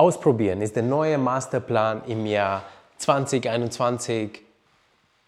[0.00, 2.62] Ausprobieren ist der neue Masterplan im Jahr
[2.96, 4.40] 2021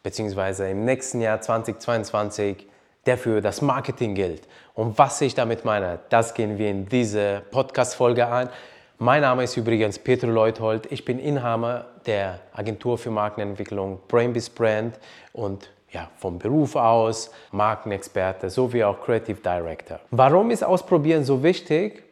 [0.03, 2.67] beziehungsweise im nächsten Jahr 2022,
[3.05, 4.49] der für das Marketing gilt.
[4.73, 8.49] Und was ich damit meine, das gehen wir in diese Podcast-Folge an.
[8.97, 10.91] Mein Name ist übrigens Petro Leuthold.
[10.91, 14.99] Ich bin Inhaber der Agentur für Markenentwicklung Brainbees Brand
[15.35, 20.01] und ja, vom Beruf aus Markenexperte sowie auch Creative Director.
[20.11, 22.05] Warum ist Ausprobieren so wichtig?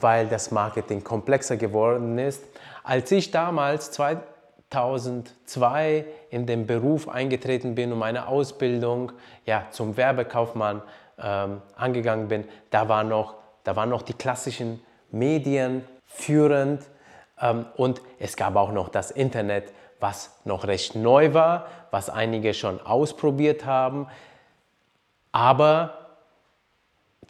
[0.00, 2.42] Weil das Marketing komplexer geworden ist.
[2.82, 9.12] Als ich damals 2002 in den Beruf eingetreten bin und meine Ausbildung
[9.46, 10.82] ja, zum Werbekaufmann
[11.18, 14.80] ähm, angegangen bin, da, war noch, da waren noch die klassischen
[15.10, 16.82] Medien führend
[17.40, 22.52] ähm, und es gab auch noch das Internet, was noch recht neu war, was einige
[22.52, 24.08] schon ausprobiert haben,
[25.32, 25.98] aber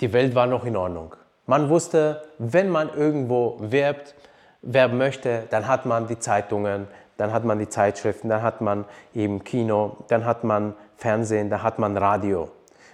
[0.00, 1.14] die Welt war noch in Ordnung.
[1.46, 4.14] Man wusste, wenn man irgendwo werbt,
[4.62, 8.86] werben möchte, dann hat man die Zeitungen, dann hat man die Zeitschriften, dann hat man
[9.14, 12.50] eben Kino, dann hat man Fernsehen, dann hat man Radio.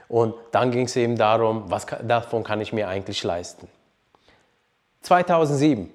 [0.09, 3.69] Und dann ging es eben darum, was davon kann ich mir eigentlich leisten.
[5.03, 5.89] 2007,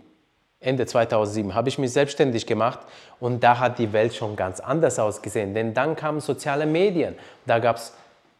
[0.61, 2.79] Ende 2007, habe ich mich selbstständig gemacht
[3.19, 5.53] und da hat die Welt schon ganz anders ausgesehen.
[5.53, 7.15] Denn dann kamen soziale Medien,
[7.45, 7.93] da gab es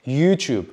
[0.04, 0.68] YouTube.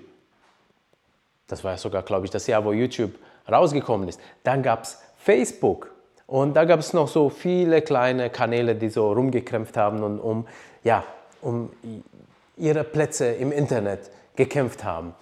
[1.48, 3.18] Das war sogar, glaube ich, das Jahr, wo YouTube
[3.50, 4.20] rausgekommen ist.
[4.42, 5.90] Dann gab es Facebook.
[6.26, 10.46] Und da gab es noch so viele kleine Kanäle, die so rumgekämpft haben und um,
[10.82, 11.04] ja,
[11.42, 11.70] um
[12.56, 15.14] ihre Plätze im Internet gekämpft haben.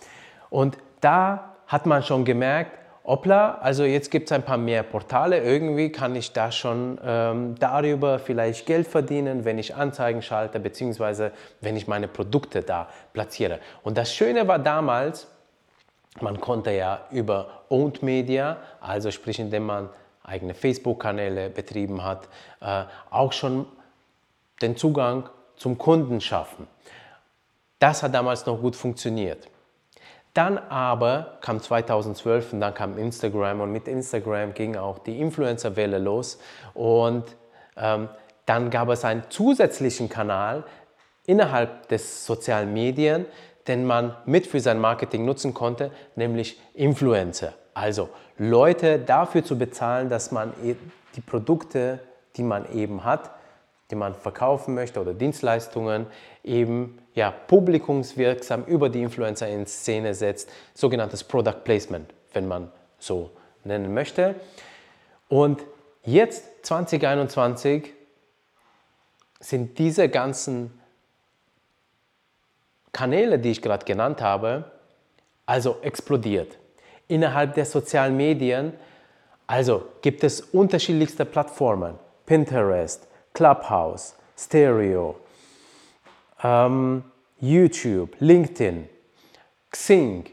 [0.50, 2.72] Und da hat man schon gemerkt,
[3.04, 7.54] hoppla, also jetzt gibt es ein paar mehr Portale, irgendwie kann ich da schon ähm,
[7.58, 13.58] darüber vielleicht Geld verdienen, wenn ich Anzeigen schalte, beziehungsweise wenn ich meine Produkte da platziere.
[13.82, 15.26] Und das Schöne war damals,
[16.20, 19.88] man konnte ja über Owned Media, also sprich indem man
[20.24, 22.28] eigene Facebook-Kanäle betrieben hat,
[22.60, 23.66] äh, auch schon
[24.60, 26.66] den Zugang zum Kunden schaffen.
[27.78, 29.48] Das hat damals noch gut funktioniert.
[30.34, 35.98] Dann aber kam 2012 und dann kam Instagram und mit Instagram ging auch die Influencer-Welle
[35.98, 36.38] los
[36.74, 37.24] und
[37.76, 38.08] ähm,
[38.46, 40.64] dann gab es einen zusätzlichen Kanal
[41.26, 43.26] innerhalb des sozialen Medien,
[43.68, 47.54] den man mit für sein Marketing nutzen konnte, nämlich Influencer.
[47.74, 50.76] Also Leute dafür zu bezahlen, dass man e-,
[51.16, 52.00] die Produkte,
[52.36, 53.30] die man eben hat,
[53.90, 56.06] die man verkaufen möchte oder Dienstleistungen
[56.44, 63.30] eben ja, publikumswirksam über die Influencer in Szene setzt, sogenanntes Product Placement, wenn man so
[63.64, 64.36] nennen möchte.
[65.28, 65.62] Und
[66.04, 67.92] jetzt 2021
[69.40, 70.79] sind diese ganzen
[73.00, 74.64] Kanäle, die ich gerade genannt habe,
[75.46, 76.58] also explodiert
[77.08, 78.74] innerhalb der sozialen Medien.
[79.46, 81.94] Also gibt es unterschiedlichste Plattformen,
[82.26, 85.16] Pinterest, Clubhouse, Stereo,
[86.44, 87.02] ähm,
[87.38, 88.86] YouTube, LinkedIn,
[89.70, 90.26] Xing,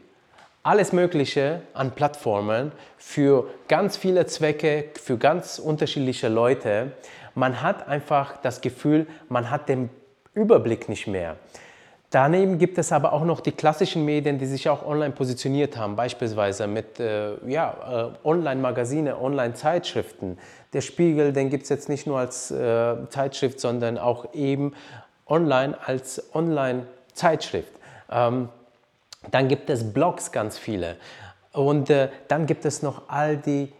[0.62, 6.92] alles Mögliche an Plattformen für ganz viele Zwecke, für ganz unterschiedliche Leute.
[7.34, 9.88] Man hat einfach das Gefühl, man hat den
[10.34, 11.38] Überblick nicht mehr.
[12.10, 15.94] Daneben gibt es aber auch noch die klassischen Medien, die sich auch online positioniert haben,
[15.94, 20.38] beispielsweise mit äh, ja, äh, Online-Magazine, Online-Zeitschriften.
[20.72, 24.74] Der Spiegel, den gibt es jetzt nicht nur als äh, Zeitschrift, sondern auch eben
[25.26, 27.72] online als Online-Zeitschrift.
[28.10, 28.48] Ähm,
[29.30, 30.96] dann gibt es Blogs ganz viele.
[31.52, 33.70] Und äh, dann gibt es noch all die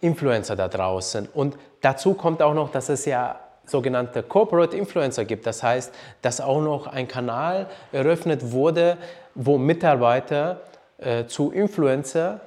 [0.00, 1.28] Influencer da draußen.
[1.34, 5.46] Und dazu kommt auch noch, dass es ja sogenannte Corporate Influencer gibt.
[5.46, 8.98] Das heißt, dass auch noch ein Kanal eröffnet wurde,
[9.34, 10.60] wo Mitarbeiter
[10.98, 12.40] äh, zu Influencer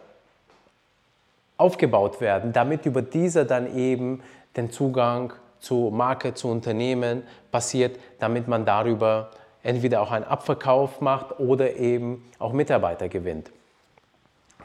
[1.57, 4.21] aufgebaut werden, damit über diese dann eben
[4.57, 9.31] den Zugang zu Marke, zu Unternehmen passiert, damit man darüber
[9.63, 13.51] entweder auch einen Abverkauf macht oder eben auch Mitarbeiter gewinnt.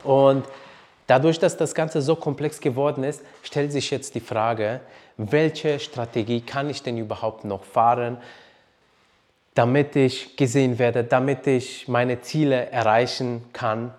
[0.04, 0.44] Und
[1.06, 4.80] dadurch, dass das Ganze so komplex geworden ist, stellt sich jetzt die Frage,
[5.20, 8.18] welche Strategie kann ich denn überhaupt noch fahren,
[9.54, 13.92] damit ich gesehen werde, damit ich meine Ziele erreichen kann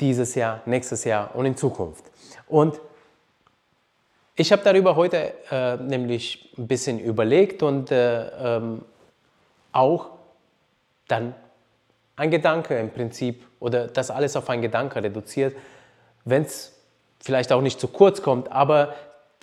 [0.00, 2.04] dieses Jahr, nächstes Jahr und in Zukunft.
[2.48, 2.80] Und
[4.34, 8.82] ich habe darüber heute äh, nämlich ein bisschen überlegt und äh, ähm,
[9.70, 10.10] auch
[11.06, 11.34] dann
[12.16, 15.54] ein Gedanke im Prinzip oder das alles auf einen Gedanke reduziert,
[16.24, 16.72] wenn es
[17.20, 18.94] vielleicht auch nicht zu kurz kommt, aber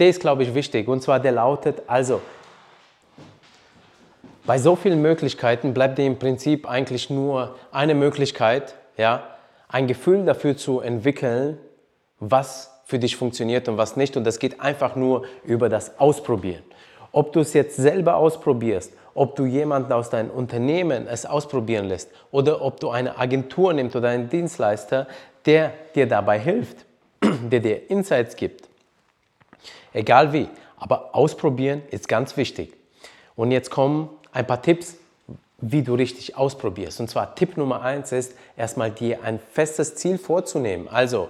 [0.02, 0.88] der ist, glaube ich, wichtig.
[0.88, 2.22] Und zwar der lautet, also,
[4.48, 9.24] bei so vielen Möglichkeiten bleibt dir im Prinzip eigentlich nur eine Möglichkeit, ja,
[9.70, 11.60] ein Gefühl dafür zu entwickeln,
[12.20, 14.18] was für dich funktioniert und was nicht.
[14.18, 16.64] Und das geht einfach nur über das Ausprobieren.
[17.12, 22.10] Ob du es jetzt selber ausprobierst, ob du jemanden aus deinem Unternehmen es ausprobieren lässt
[22.32, 25.06] oder ob du eine Agentur nimmst oder einen Dienstleister,
[25.46, 26.86] der dir dabei hilft,
[27.24, 28.71] der dir Insights gibt.
[29.94, 32.74] Egal wie, aber ausprobieren ist ganz wichtig.
[33.36, 34.98] Und jetzt kommen ein paar Tipps,
[35.60, 37.00] wie du richtig ausprobierst.
[37.00, 40.88] Und zwar Tipp Nummer eins ist, erstmal dir ein festes Ziel vorzunehmen.
[40.88, 41.30] Also,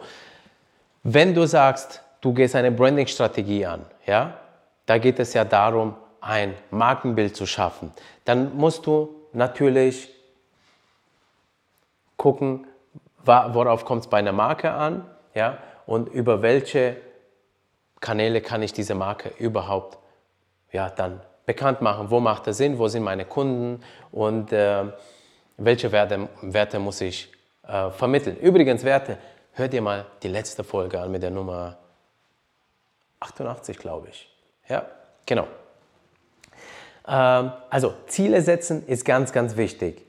[1.03, 4.37] wenn du sagst, du gehst eine Branding-Strategie an, ja,
[4.85, 7.91] da geht es ja darum, ein Markenbild zu schaffen,
[8.25, 10.09] dann musst du natürlich
[12.15, 12.67] gucken,
[13.25, 16.97] worauf kommt es bei einer Marke an, ja, und über welche
[18.01, 19.97] Kanäle kann ich diese Marke überhaupt
[20.71, 22.09] ja, dann bekannt machen.
[22.09, 24.85] Wo macht es Sinn, wo sind meine Kunden und äh,
[25.57, 27.31] welche Werte, Werte muss ich
[27.67, 28.37] äh, vermitteln.
[28.37, 29.17] Übrigens, Werte,
[29.53, 31.77] hört ihr mal die letzte Folge an mit der Nummer
[33.19, 34.29] 88, glaube ich.
[34.67, 34.85] Ja,
[35.25, 35.47] genau.
[37.07, 40.01] Ähm, also Ziele setzen ist ganz, ganz wichtig.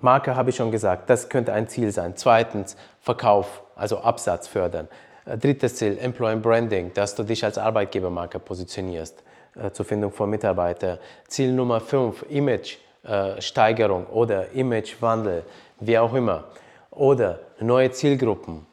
[0.00, 2.16] Marke habe ich schon gesagt, das könnte ein Ziel sein.
[2.16, 4.88] Zweitens, Verkauf, also Absatz fördern.
[5.24, 9.22] Äh, drittes Ziel, Employer Branding, dass du dich als Arbeitgebermarke positionierst
[9.54, 10.98] äh, zur Findung von Mitarbeitern.
[11.28, 15.44] Ziel Nummer 5, Image-Steigerung äh, oder Imagewandel,
[15.80, 16.44] wie auch immer.
[16.90, 18.66] Oder neue Zielgruppen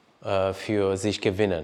[0.51, 1.63] für sich gewinnen.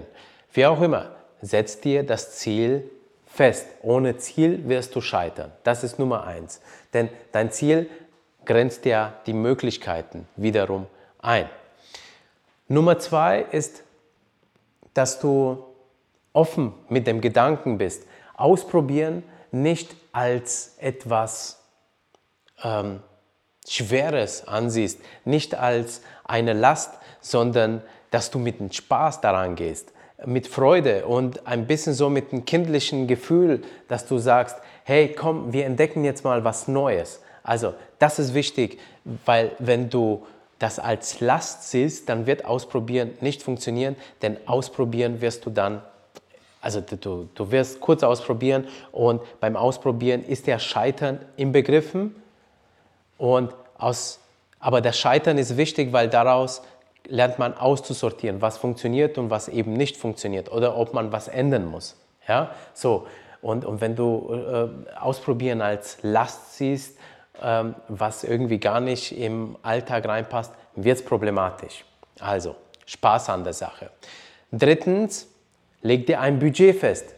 [0.54, 1.10] Wie auch immer,
[1.42, 2.90] setz dir das Ziel
[3.26, 3.66] fest.
[3.82, 5.52] Ohne Ziel wirst du scheitern.
[5.64, 6.62] Das ist Nummer eins.
[6.94, 7.90] Denn dein Ziel
[8.46, 10.86] grenzt ja die Möglichkeiten wiederum
[11.18, 11.50] ein.
[12.68, 13.82] Nummer zwei ist,
[14.96, 15.64] dass du
[16.32, 18.06] offen mit dem Gedanken bist.
[18.36, 21.62] Ausprobieren nicht als etwas
[22.62, 23.00] ähm,
[23.66, 29.92] Schweres ansiehst, nicht als eine Last, sondern dass du mit Spaß daran gehst
[30.24, 35.52] mit Freude und ein bisschen so mit einem kindlichen Gefühl, dass du sagst, hey, komm,
[35.52, 37.20] wir entdecken jetzt mal was Neues.
[37.42, 38.78] Also das ist wichtig,
[39.24, 40.26] weil wenn du
[40.58, 45.82] das als Last siehst, dann wird Ausprobieren nicht funktionieren, denn Ausprobieren wirst du dann,
[46.60, 52.14] also du, du wirst kurz ausprobieren und beim Ausprobieren ist der Scheitern im Begriffen
[53.18, 54.20] und aus,
[54.58, 56.62] aber das Scheitern ist wichtig, weil daraus
[57.08, 61.66] lernt man auszusortieren, was funktioniert und was eben nicht funktioniert oder ob man was ändern
[61.66, 61.96] muss.
[62.26, 62.50] Ja?
[62.74, 63.06] So,
[63.42, 66.98] und, und wenn du äh, Ausprobieren als Last siehst,
[67.42, 71.84] ähm, was irgendwie gar nicht im Alltag reinpasst, wird es problematisch.
[72.20, 72.56] Also,
[72.86, 73.90] Spaß an der Sache.
[74.52, 75.28] Drittens,
[75.82, 77.14] leg dir ein Budget fest.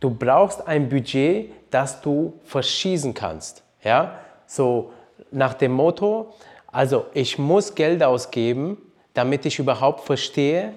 [0.00, 3.62] Du brauchst ein Budget, das du verschießen kannst.
[3.82, 4.18] Ja?
[4.46, 4.92] So
[5.30, 6.34] nach dem Motto,
[6.72, 8.78] also ich muss Geld ausgeben,
[9.14, 10.72] damit ich überhaupt verstehe,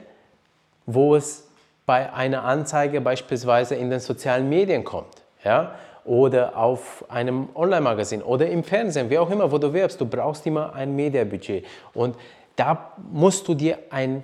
[0.85, 1.47] wo es
[1.85, 5.23] bei einer Anzeige beispielsweise in den sozialen Medien kommt.
[5.43, 5.75] Ja?
[6.05, 10.01] Oder auf einem Online-Magazin oder im Fernsehen, wie auch immer, wo du wirbst.
[10.01, 11.65] Du brauchst immer ein Mediabudget.
[11.94, 12.15] Und
[12.55, 14.23] da musst du dir ein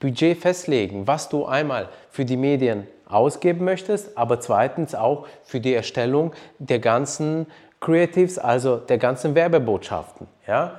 [0.00, 5.74] Budget festlegen, was du einmal für die Medien ausgeben möchtest, aber zweitens auch für die
[5.74, 7.46] Erstellung der ganzen
[7.80, 10.26] Creatives, also der ganzen Werbebotschaften.
[10.46, 10.78] Ja?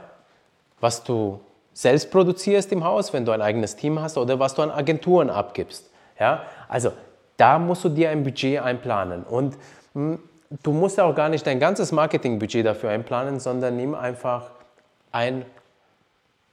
[0.80, 1.40] Was du
[1.74, 5.30] selbst produzierst im Haus, wenn du ein eigenes Team hast oder was du an Agenturen
[5.30, 5.90] abgibst.
[6.20, 6.44] Ja?
[6.68, 6.92] Also
[7.38, 9.58] da musst du dir ein Budget einplanen und
[9.94, 14.52] hm, du musst auch gar nicht dein ganzes Marketingbudget dafür einplanen, sondern nimm einfach
[15.12, 15.46] ein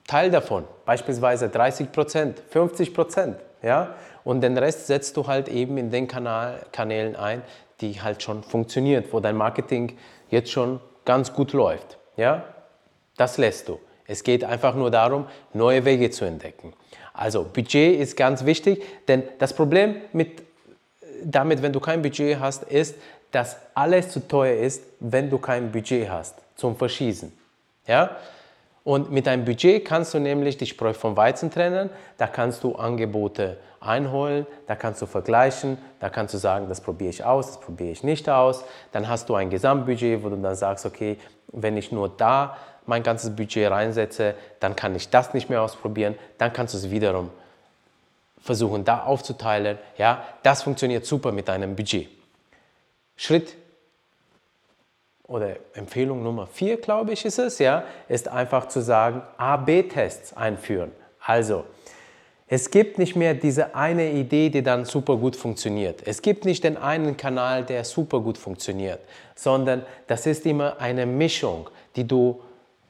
[0.07, 5.79] Teil davon, beispielsweise 30 Prozent, 50 Prozent, ja, und den Rest setzt du halt eben
[5.79, 7.43] in den Kanal, Kanälen ein,
[7.81, 9.97] die halt schon funktionieren, wo dein Marketing
[10.31, 12.45] jetzt schon ganz gut läuft, ja,
[13.17, 13.81] das lässt du.
[14.07, 16.73] Es geht einfach nur darum, neue Wege zu entdecken.
[17.13, 20.43] Also Budget ist ganz wichtig, denn das Problem mit,
[21.25, 22.95] damit, wenn du kein Budget hast, ist,
[23.31, 27.33] dass alles zu teuer ist, wenn du kein Budget hast zum Verschießen.
[27.87, 28.17] Ja?
[28.85, 32.77] Und mit deinem Budget kannst du nämlich die Spreu vom Weizen trennen, da kannst du
[32.77, 37.61] Angebote einholen, da kannst du vergleichen, da kannst du sagen, das probiere ich aus, das
[37.61, 38.65] probiere ich nicht aus.
[38.93, 41.19] Dann hast du ein Gesamtbudget, wo du dann sagst, okay,
[41.49, 42.57] wenn ich nur da
[42.87, 46.91] mein ganzes Budget reinsetze, dann kann ich das nicht mehr ausprobieren, dann kannst du es
[46.91, 47.31] wiederum
[48.41, 49.79] versuchen, da aufzuteilen.
[49.99, 52.09] Ja, das funktioniert super mit deinem Budget.
[53.17, 53.57] Schritt
[55.25, 60.93] oder Empfehlung Nummer vier, glaube ich, ist es, ja, ist einfach zu sagen, A-B-Tests einführen.
[61.21, 61.65] Also,
[62.49, 66.03] es gibt nicht mehr diese eine Idee, die dann super gut funktioniert.
[66.07, 69.01] Es gibt nicht den einen Kanal, der super gut funktioniert,
[69.35, 72.41] sondern das ist immer eine Mischung, die du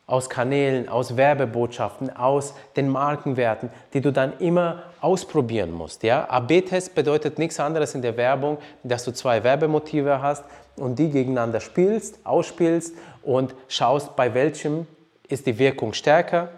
[0.07, 6.05] aus Kanälen, aus Werbebotschaften, aus den Markenwerten, die du dann immer ausprobieren musst.
[6.05, 6.31] Ja?
[6.31, 10.45] AB-Test bedeutet nichts anderes in der Werbung, dass du zwei Werbemotive hast
[10.77, 14.87] und die gegeneinander spielst, ausspielst und schaust, bei welchem
[15.29, 16.51] ist die Wirkung stärker,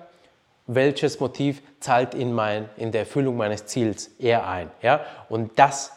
[0.67, 4.71] welches Motiv zahlt in, mein, in der Erfüllung meines Ziels eher ein.
[4.83, 5.01] Ja?
[5.31, 5.93] Und das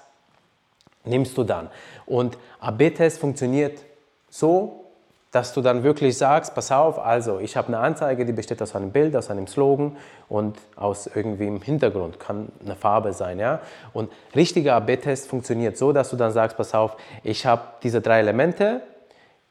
[1.04, 1.70] nimmst du dann.
[2.06, 3.84] Und AB-Test funktioniert
[4.30, 4.86] so,
[5.32, 8.76] dass du dann wirklich sagst, pass auf, also ich habe eine Anzeige, die besteht aus
[8.76, 9.96] einem Bild, aus einem Slogan
[10.28, 13.62] und aus irgendwie im Hintergrund, kann eine Farbe sein, ja.
[13.94, 18.20] Und richtiger AB-Test funktioniert so, dass du dann sagst, pass auf, ich habe diese drei
[18.20, 18.82] Elemente,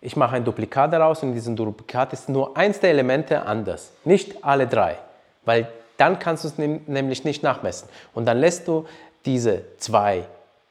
[0.03, 3.93] ich mache ein Duplikat daraus und in diesem Duplikat ist nur eins der Elemente anders,
[4.05, 4.99] nicht alle drei,
[5.47, 7.89] weil dann kannst du es nämlich nicht nachmessen.
[8.15, 8.87] Und dann lässt du
[9.27, 10.25] diese zwei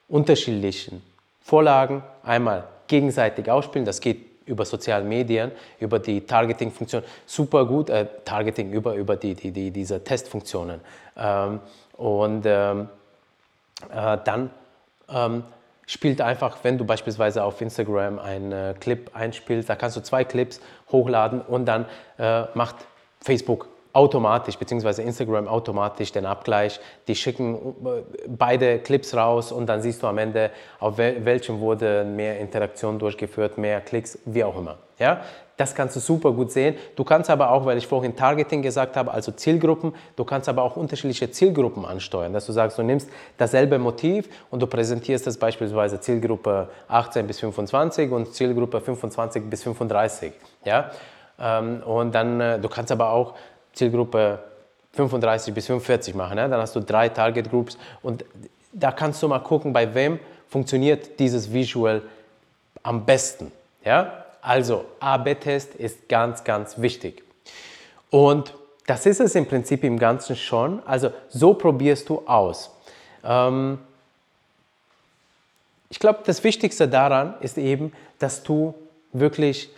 [0.08, 1.04] unterschiedlichen
[1.42, 8.08] Vorlagen einmal gegenseitig ausspielen, das geht über soziale Medien, über die Targeting-Funktion, super gut, äh,
[8.26, 10.82] Targeting über, über die, die, die, diese Testfunktionen.
[11.16, 11.60] Ähm,
[11.94, 12.90] und ähm,
[13.94, 14.50] äh, dann
[15.10, 15.44] ähm,
[15.86, 20.24] spielt einfach, wenn du beispielsweise auf Instagram einen äh, Clip einspielst, da kannst du zwei
[20.24, 20.60] Clips
[20.92, 21.86] hochladen und dann
[22.18, 22.76] äh, macht
[23.22, 26.80] Facebook automatisch, beziehungsweise Instagram automatisch den Abgleich.
[27.08, 32.04] Die schicken äh, beide Clips raus und dann siehst du am Ende, auf welchem wurde
[32.04, 34.78] mehr Interaktion durchgeführt, mehr Klicks, wie auch immer.
[35.00, 35.22] Ja?
[35.58, 36.78] Das kannst du super gut sehen.
[36.96, 40.64] Du kannst aber auch, weil ich vorhin Targeting gesagt habe, also Zielgruppen, du kannst aber
[40.64, 42.32] auch unterschiedliche Zielgruppen ansteuern.
[42.32, 47.42] Dass du sagst, du nimmst dasselbe Motiv und du präsentierst es beispielsweise Zielgruppe 18 bis
[47.42, 50.32] 25 und Zielgruppe 25 bis 35.
[50.64, 50.92] Ja?
[51.38, 53.34] Ähm, und dann, äh, du kannst aber auch
[53.74, 54.40] Zielgruppe
[54.94, 56.36] 35 bis 45 machen.
[56.36, 56.50] Ne?
[56.50, 58.26] Dann hast du drei Target Groups und
[58.72, 62.02] da kannst du mal gucken, bei wem funktioniert dieses Visual
[62.84, 63.52] am besten.
[63.84, 64.26] Ja?
[64.42, 67.24] Also AB-Test ist ganz, ganz wichtig.
[68.10, 68.54] Und
[68.88, 70.82] das ist es im Prinzip im Ganzen schon.
[70.86, 72.72] Also so probierst du aus.
[73.24, 73.80] Ähm
[75.90, 78.76] ich glaube, das Wichtigste daran ist eben, dass du
[79.12, 79.70] wirklich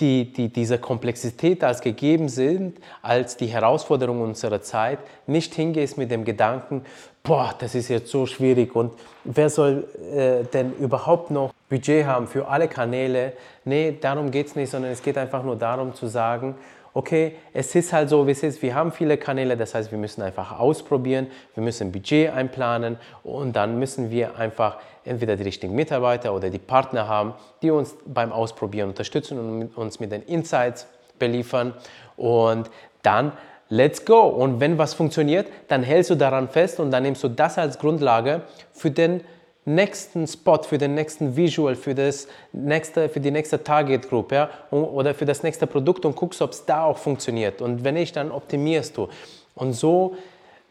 [0.00, 6.10] die, die diese Komplexität als gegeben sind, als die Herausforderung unserer Zeit, nicht hingehst mit
[6.10, 6.82] dem Gedanken,
[7.22, 8.92] boah, das ist jetzt so schwierig und
[9.24, 13.32] wer soll äh, denn überhaupt noch Budget haben für alle Kanäle?
[13.64, 16.54] Nee, darum geht es nicht, sondern es geht einfach nur darum zu sagen,
[16.94, 18.62] okay, es ist halt so, wie es ist.
[18.62, 23.54] Wir haben viele Kanäle, das heißt, wir müssen einfach ausprobieren, wir müssen Budget einplanen und
[23.54, 28.32] dann müssen wir einfach entweder die richtigen Mitarbeiter oder die Partner haben, die uns beim
[28.32, 30.86] Ausprobieren unterstützen und uns mit den Insights
[31.18, 31.74] beliefern
[32.16, 32.70] und
[33.02, 33.32] dann
[33.68, 34.20] let's go.
[34.20, 37.78] Und wenn was funktioniert, dann hältst du daran fest und dann nimmst du das als
[37.78, 39.22] Grundlage für den
[39.64, 44.50] nächsten Spot, für den nächsten Visual, für, das nächste, für die nächste Target Group ja,
[44.70, 47.62] oder für das nächste Produkt und guckst, ob es da auch funktioniert.
[47.62, 49.08] Und wenn nicht, dann optimierst du.
[49.54, 50.16] Und so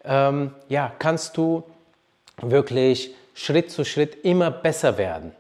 [0.04, 1.64] ähm, ja, kannst du
[2.42, 5.34] wirklich Schritt zu Schritt immer besser werden.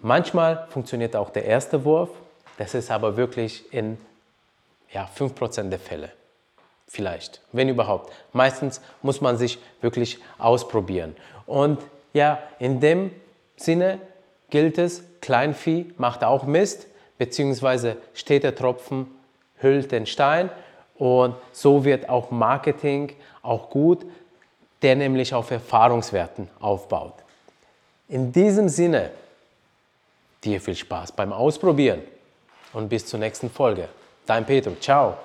[0.00, 2.10] Manchmal funktioniert auch der erste Wurf,
[2.58, 3.98] das ist aber wirklich in
[4.92, 6.10] ja, 5% der Fälle.
[6.86, 8.12] Vielleicht, wenn überhaupt.
[8.32, 11.16] Meistens muss man sich wirklich ausprobieren.
[11.46, 11.78] Und
[12.12, 13.10] ja, in dem
[13.56, 13.98] Sinne
[14.50, 16.86] gilt es, Kleinvieh macht auch Mist,
[17.18, 19.06] beziehungsweise steht der Tropfen
[19.62, 20.50] hüllt den Stein.
[20.96, 24.04] Und so wird auch Marketing auch gut,
[24.82, 27.14] der nämlich auf Erfahrungswerten aufbaut.
[28.08, 29.10] In diesem Sinne,
[30.44, 32.02] dir viel Spaß beim Ausprobieren
[32.72, 33.88] und bis zur nächsten Folge.
[34.26, 35.16] Dein Petro, ciao.